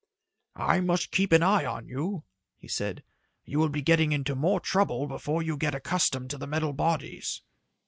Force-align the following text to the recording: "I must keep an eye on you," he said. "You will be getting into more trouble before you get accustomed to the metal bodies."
"I 0.55 0.79
must 0.79 1.11
keep 1.11 1.31
an 1.31 1.43
eye 1.43 1.63
on 1.63 1.87
you," 1.87 2.23
he 2.57 2.67
said. 2.67 3.03
"You 3.45 3.59
will 3.59 3.69
be 3.69 3.83
getting 3.83 4.13
into 4.13 4.33
more 4.33 4.59
trouble 4.59 5.05
before 5.05 5.43
you 5.43 5.57
get 5.57 5.75
accustomed 5.75 6.31
to 6.31 6.39
the 6.39 6.47
metal 6.47 6.73
bodies." 6.73 7.43